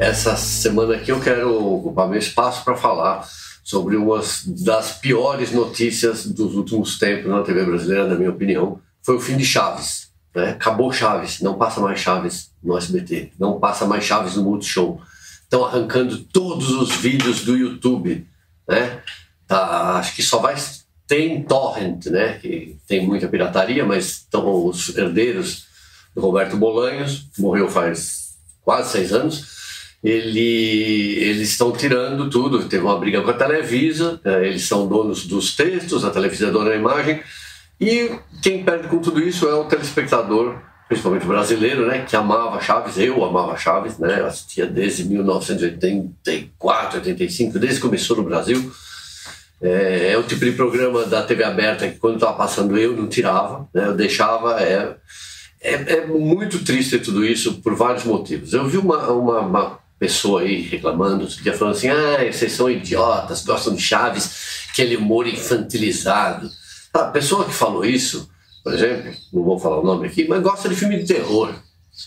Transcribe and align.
Essa 0.00 0.34
semana 0.34 0.94
aqui 0.94 1.12
eu 1.12 1.20
quero 1.20 1.74
ocupar 1.74 2.08
meu 2.08 2.18
espaço 2.18 2.64
para 2.64 2.74
falar 2.74 3.28
sobre 3.62 3.96
uma 3.96 4.18
das 4.64 4.92
piores 4.92 5.52
notícias 5.52 6.24
dos 6.24 6.54
últimos 6.54 6.98
tempos 6.98 7.30
na 7.30 7.42
TV 7.42 7.66
brasileira, 7.66 8.08
na 8.08 8.14
minha 8.14 8.30
opinião, 8.30 8.80
foi 9.02 9.16
o 9.16 9.20
fim 9.20 9.36
de 9.36 9.44
Chaves. 9.44 10.10
Né? 10.34 10.52
Acabou 10.52 10.90
Chaves, 10.90 11.42
não 11.42 11.58
passa 11.58 11.82
mais 11.82 12.00
Chaves 12.00 12.50
no 12.64 12.78
SBT, 12.78 13.32
não 13.38 13.60
passa 13.60 13.84
mais 13.84 14.02
Chaves 14.02 14.36
no 14.36 14.44
Multishow. 14.44 15.02
Estão 15.42 15.66
arrancando 15.66 16.16
todos 16.16 16.70
os 16.70 16.92
vídeos 16.96 17.44
do 17.44 17.54
YouTube. 17.54 18.26
Né? 18.66 19.02
Tá, 19.46 19.96
acho 19.98 20.16
que 20.16 20.22
só 20.22 20.38
vai 20.38 20.54
ter 21.06 21.44
Torrent, 21.44 22.06
né? 22.06 22.38
que 22.38 22.78
tem 22.88 23.06
muita 23.06 23.28
pirataria, 23.28 23.84
mas 23.84 24.06
estão 24.06 24.64
os 24.64 24.96
herdeiros 24.96 25.66
do 26.14 26.22
Roberto 26.22 26.56
Bolanhos, 26.56 27.28
que 27.34 27.42
morreu 27.42 27.68
faz 27.68 28.30
quase 28.62 28.92
seis 28.92 29.12
anos, 29.12 29.59
ele, 30.02 31.18
eles 31.18 31.50
estão 31.50 31.72
tirando 31.72 32.30
tudo. 32.30 32.64
Teve 32.64 32.84
uma 32.84 32.98
briga 32.98 33.20
com 33.20 33.30
a 33.30 33.34
Televisa, 33.34 34.20
é, 34.24 34.46
eles 34.46 34.64
são 34.66 34.86
donos 34.86 35.26
dos 35.26 35.54
textos, 35.54 36.04
a 36.04 36.10
Televisa 36.10 36.48
é 36.48 36.50
dona 36.50 36.70
da 36.70 36.76
imagem, 36.76 37.20
e 37.80 38.10
quem 38.42 38.62
perde 38.62 38.88
com 38.88 38.98
tudo 38.98 39.20
isso 39.20 39.48
é 39.48 39.54
o 39.54 39.64
telespectador, 39.64 40.56
principalmente 40.86 41.24
brasileiro, 41.26 41.86
né, 41.86 42.04
que 42.06 42.14
amava 42.14 42.60
Chaves, 42.60 42.98
eu 42.98 43.24
amava 43.24 43.56
Chaves, 43.56 43.96
né, 43.98 44.20
eu 44.20 44.26
assistia 44.26 44.66
desde 44.66 45.04
1984, 45.04 46.98
85, 46.98 47.58
desde 47.58 47.80
que 47.80 47.86
começou 47.86 48.18
no 48.18 48.24
Brasil. 48.24 48.70
É, 49.62 50.12
é, 50.12 50.18
o 50.18 50.22
tipo 50.22 50.44
de 50.44 50.52
programa 50.52 51.04
da 51.04 51.22
TV 51.22 51.44
aberta 51.44 51.86
que 51.88 51.98
quando 51.98 52.14
estava 52.14 52.34
passando 52.34 52.78
eu 52.78 52.96
não 52.96 53.08
tirava, 53.08 53.68
né, 53.74 53.86
eu 53.86 53.94
deixava. 53.94 54.60
É, 54.60 54.96
é, 55.62 55.74
é, 55.74 56.06
muito 56.06 56.64
triste 56.64 56.98
tudo 56.98 57.24
isso 57.24 57.60
por 57.60 57.74
vários 57.74 58.04
motivos. 58.04 58.54
Eu 58.54 58.66
vi 58.66 58.78
uma, 58.78 59.10
uma, 59.10 59.40
uma 59.40 59.79
pessoa 60.00 60.40
aí 60.40 60.62
reclamando, 60.62 61.26
que 61.26 61.52
falando 61.52 61.76
assim: 61.76 61.90
ah, 61.90 62.32
vocês 62.32 62.52
são 62.52 62.70
idiotas, 62.70 63.44
gostam 63.44 63.74
de 63.74 63.82
Chaves, 63.82 64.66
aquele 64.72 64.96
humor 64.96 65.28
infantilizado. 65.28 66.50
A 66.92 67.04
pessoa 67.04 67.44
que 67.44 67.52
falou 67.52 67.84
isso, 67.84 68.28
por 68.64 68.72
exemplo, 68.72 69.12
não 69.32 69.44
vou 69.44 69.58
falar 69.58 69.78
o 69.78 69.84
nome 69.84 70.08
aqui, 70.08 70.26
mas 70.26 70.42
gosta 70.42 70.68
de 70.68 70.74
filme 70.74 70.98
de 70.98 71.06
terror. 71.06 71.54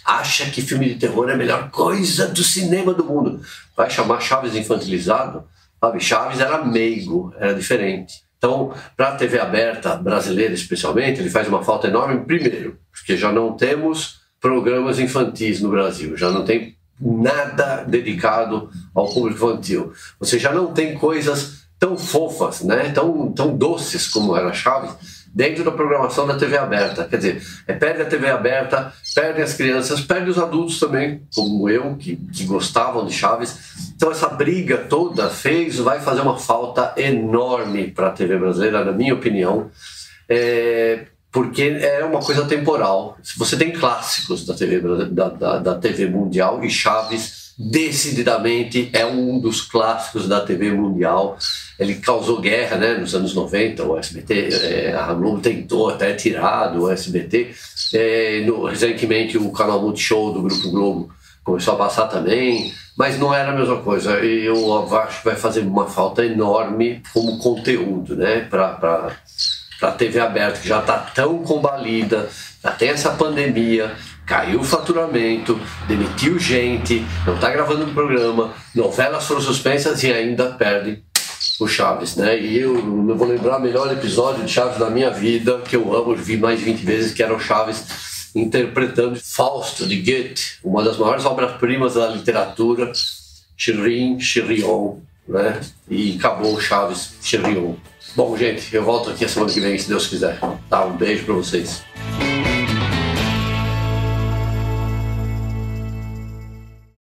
Acha 0.03 0.49
que 0.49 0.61
filme 0.61 0.89
de 0.89 0.95
terror 0.95 1.29
é 1.29 1.33
a 1.33 1.37
melhor 1.37 1.69
coisa 1.69 2.27
do 2.27 2.43
cinema 2.43 2.93
do 2.93 3.05
mundo. 3.05 3.41
Vai 3.77 3.89
chamar 3.89 4.19
Chaves 4.19 4.55
infantilizado? 4.55 5.43
Sabe, 5.79 5.99
Chaves 5.99 6.39
era 6.39 6.65
meigo, 6.65 7.31
era 7.37 7.53
diferente. 7.53 8.23
Então, 8.37 8.73
para 8.97 9.09
a 9.09 9.15
TV 9.15 9.39
aberta 9.39 9.95
brasileira, 9.95 10.53
especialmente, 10.53 11.19
ele 11.19 11.29
faz 11.29 11.47
uma 11.47 11.63
falta 11.63 11.87
enorme, 11.87 12.25
primeiro, 12.25 12.77
porque 12.91 13.15
já 13.15 13.31
não 13.31 13.55
temos 13.55 14.21
programas 14.41 14.99
infantis 14.99 15.61
no 15.61 15.69
Brasil, 15.69 16.17
já 16.17 16.31
não 16.31 16.43
tem 16.43 16.75
nada 16.99 17.83
dedicado 17.87 18.69
ao 18.93 19.07
público 19.11 19.45
infantil. 19.45 19.93
Você 20.19 20.37
já 20.39 20.51
não 20.51 20.73
tem 20.73 20.97
coisas 20.97 21.63
tão 21.79 21.97
fofas, 21.97 22.61
né? 22.61 22.91
tão, 22.91 23.31
tão 23.31 23.57
doces 23.57 24.07
como 24.07 24.37
era 24.37 24.53
Chaves, 24.53 25.23
dentro 25.33 25.63
da 25.63 25.71
programação 25.71 26.25
da 26.25 26.37
TV 26.37 26.57
aberta. 26.57 27.05
Quer 27.05 27.17
dizer, 27.17 27.43
é, 27.67 27.73
perde 27.73 28.03
a 28.03 28.05
TV 28.05 28.29
aberta, 28.29 28.93
perde 29.13 29.41
as 29.41 29.53
crianças, 29.53 29.99
perde 29.99 30.29
os 30.29 30.37
adultos 30.37 30.79
também, 30.79 31.23
como 31.35 31.67
eu, 31.67 31.95
que, 31.95 32.15
que 32.15 32.45
gostavam 32.45 33.05
de 33.05 33.13
Chaves. 33.13 33.91
Então 33.95 34.11
essa 34.11 34.29
briga 34.29 34.77
toda 34.77 35.29
fez, 35.29 35.77
vai 35.77 35.99
fazer 35.99 36.21
uma 36.21 36.37
falta 36.37 36.93
enorme 36.95 37.91
para 37.91 38.07
a 38.07 38.11
TV 38.11 38.37
brasileira, 38.37 38.85
na 38.85 38.91
minha 38.91 39.13
opinião. 39.13 39.69
É, 40.29 41.07
porque 41.33 41.63
é 41.63 42.05
uma 42.05 42.21
coisa 42.21 42.45
temporal. 42.45 43.17
Você 43.37 43.57
tem 43.57 43.71
clássicos 43.71 44.45
da 44.45 44.53
TV, 44.53 44.79
da, 45.09 45.29
da, 45.29 45.57
da 45.57 45.75
TV 45.75 46.05
mundial 46.05 46.63
e 46.63 46.69
Chaves 46.69 47.43
decididamente 47.57 48.89
é 48.93 49.05
um 49.05 49.39
dos 49.39 49.61
clássicos 49.61 50.27
da 50.27 50.41
TV 50.41 50.71
mundial. 50.71 51.37
Ele 51.79 51.95
causou 51.95 52.39
guerra 52.39 52.77
né, 52.77 52.93
nos 52.95 53.15
anos 53.15 53.33
90, 53.33 53.83
o 53.83 53.97
SBT, 53.97 54.49
é, 54.51 54.93
a 54.93 55.11
Globo 55.13 55.39
tentou 55.39 55.89
até 55.89 56.13
tirar 56.13 56.67
do 56.67 56.89
SBT. 56.89 57.51
É, 57.93 58.43
no, 58.45 58.65
recentemente 58.65 59.37
o 59.37 59.51
canal 59.51 59.81
Multishow 59.81 60.33
do 60.33 60.43
Grupo 60.43 60.69
Globo 60.69 61.09
começou 61.43 61.73
a 61.73 61.77
passar 61.77 62.07
também, 62.07 62.73
mas 62.97 63.19
não 63.19 63.33
era 63.33 63.51
a 63.51 63.55
mesma 63.55 63.77
coisa. 63.77 64.19
E 64.23 64.45
eu 64.45 64.97
acho 64.97 65.19
que 65.19 65.25
vai 65.25 65.35
fazer 65.35 65.61
uma 65.61 65.87
falta 65.87 66.23
enorme 66.23 67.01
como 67.11 67.39
conteúdo 67.39 68.15
né, 68.15 68.41
para 68.41 69.17
para 69.83 69.91
TV 69.91 70.17
aberta, 70.21 70.61
que 70.61 70.67
já 70.69 70.79
está 70.79 70.97
tão 70.97 71.39
combalida, 71.39 72.29
já 72.63 72.71
tem 72.71 72.87
essa 72.87 73.09
pandemia, 73.09 73.91
caiu 74.25 74.61
o 74.61 74.63
faturamento, 74.63 75.59
demitiu 75.89 76.39
gente, 76.39 77.05
não 77.27 77.35
está 77.35 77.49
gravando 77.49 77.83
um 77.83 77.93
programa, 77.93 78.53
novelas 78.73 79.25
foram 79.25 79.41
suspensas 79.41 80.01
e 80.01 80.13
ainda 80.13 80.51
perde 80.51 81.03
o 81.59 81.67
Chaves, 81.67 82.15
né? 82.15 82.39
E 82.39 82.59
eu 82.59 82.81
não 82.81 83.17
vou 83.17 83.27
lembrar 83.27 83.57
o 83.57 83.61
melhor 83.61 83.91
episódio 83.91 84.45
de 84.45 84.51
Chaves 84.53 84.79
da 84.79 84.89
minha 84.89 85.09
vida, 85.09 85.59
que 85.67 85.75
eu 85.75 85.93
amo, 85.93 86.15
vi 86.15 86.37
mais 86.37 86.59
de 86.59 86.65
20 86.65 86.85
vezes, 86.85 87.13
que 87.13 87.21
era 87.21 87.35
o 87.35 87.39
Chaves 87.39 88.31
interpretando 88.33 89.19
Fausto 89.21 89.85
de 89.85 89.97
Goethe, 89.97 90.59
uma 90.63 90.81
das 90.81 90.97
maiores 90.97 91.25
obras-primas 91.25 91.95
da 91.95 92.07
literatura, 92.07 92.89
Chirin, 93.57 94.17
Chirion, 94.17 94.99
né? 95.27 95.59
E 95.89 96.15
acabou 96.17 96.55
o 96.55 96.61
Chaves, 96.61 97.15
Chirion. 97.21 97.75
Bom, 98.15 98.37
gente, 98.37 98.75
eu 98.75 98.83
volto 98.83 99.09
aqui 99.09 99.25
a 99.25 99.29
semana 99.29 99.51
que 99.51 99.59
vem, 99.59 99.75
se 99.77 99.89
Deus 99.89 100.05
quiser. 100.05 100.39
Tá? 100.69 100.85
Um 100.85 100.95
beijo 100.95 101.25
para 101.25 101.33
vocês. 101.33 101.83